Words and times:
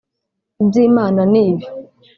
iby’Imana 0.63 1.21
ni 1.31 1.39
ibi 1.49 1.65